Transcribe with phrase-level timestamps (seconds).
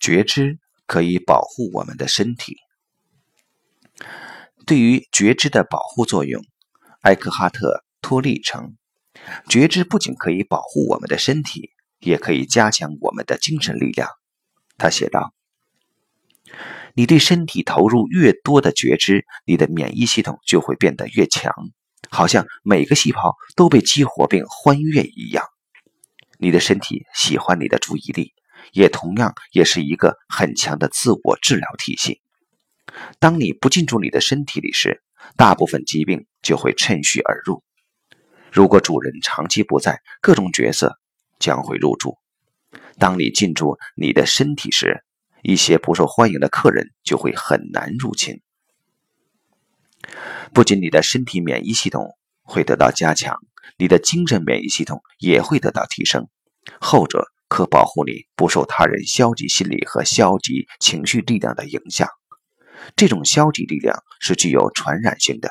[0.00, 2.56] 觉知可以保护我们的身体。
[4.66, 6.42] 对于觉知的保护作用，
[7.02, 7.68] 埃克哈特·
[8.02, 8.76] 托利称，
[9.48, 11.70] 觉知不仅可以保护我们的身体，
[12.00, 14.08] 也可以加强我们的精神力量。
[14.76, 15.32] 他写道
[16.94, 21.52] ：“你对身体投入越多的觉知，你的免疫系统就会变得越强，
[22.10, 25.44] 好像每个细胞都被激活并欢悦一样。
[26.38, 28.34] 你的身体喜欢你的注意力。”
[28.72, 32.20] 也同样也是一个很强的自我治疗体系。
[33.18, 35.02] 当你不进入你的身体里时，
[35.36, 37.62] 大部分疾病就会趁虚而入。
[38.52, 40.98] 如果主人长期不在，各种角色
[41.38, 42.16] 将会入住。
[42.98, 45.04] 当你进入你的身体时，
[45.42, 48.40] 一些不受欢迎的客人就会很难入侵。
[50.54, 53.38] 不仅你的身体免疫系统会得到加强，
[53.76, 56.28] 你的精神免疫系统也会得到提升。
[56.80, 57.26] 后者。
[57.56, 62.06] 可保护你不受他人消极心理和消极情绪力量的影响。
[62.96, 65.48] 这种消极力量是具有传染性的。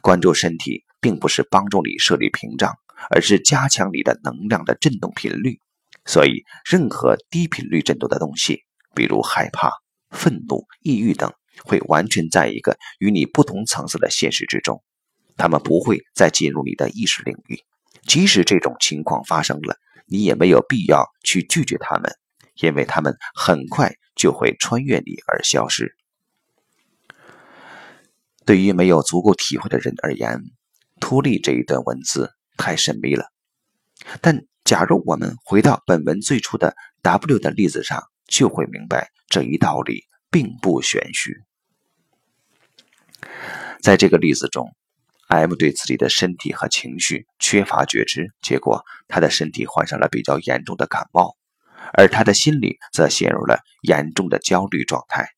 [0.00, 2.72] 关注身体，并不是帮助你设立屏障，
[3.10, 5.58] 而是加强你的能量的振动频率。
[6.06, 8.62] 所以，任何低频率振动的东西，
[8.94, 9.70] 比如害怕、
[10.08, 11.30] 愤怒、抑郁等，
[11.62, 14.82] 会完全在一个与你不同层次的现实之中。
[15.36, 17.58] 他们不会再进入你的意识领域。
[18.06, 19.76] 即使这种情况发生了。
[20.06, 22.12] 你也没有必要去拒绝他们，
[22.54, 25.94] 因为他们很快就会穿越你而消失。
[28.44, 30.42] 对于没有足够体会的人而言，
[31.00, 33.26] 托利这一段文字太神秘了。
[34.20, 41.36] 但假如我们回到本文最初的 W 的例子上，就会明白这一道理并不玄虚。
[43.80, 44.74] 在这个例子中。
[45.32, 51.36] M 对自己的身体和情绪缺乏觉知，结果他的身体患上了比较严重的感冒，
[51.94, 55.30] 而他的心理则陷入了严重的焦虑状态。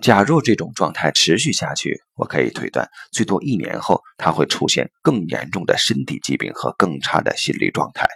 [0.00, 8.06] 假若这种状态持续下去，我可以推断，最多一年后他会出现更严重的身体疾病和更差的心理状态。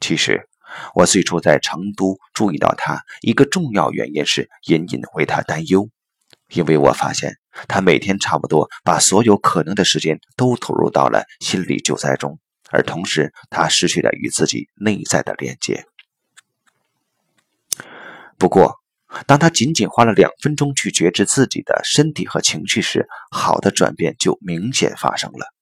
[0.00, 0.48] 其实，
[0.94, 5.88] 我最初在成都注意到他一个重要原因是隐隐为他担忧。
[6.52, 7.36] 因为我发现
[7.68, 12.38] 他每天差不多把所有可能的时间都投入到了心理救灾中，
[12.70, 15.84] 而同时他失去了与自己内在的连接。
[18.38, 18.76] 不过，
[19.26, 25.52] 当他仅仅花了两分钟去觉知自己的身体和情绪时，好的转变就明显发生了。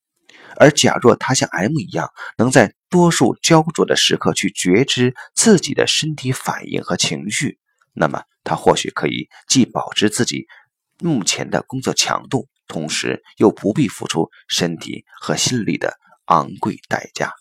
[0.57, 7.59] 而假若他像 M 一样，能在多数焦灼的时刻去觉知自己的身体反应和情绪，
[7.95, 10.47] 那么他或许可以既保持自己。
[11.01, 17.33] 目前的工作强度，同时又不必付出身体和心理的昂贵代价。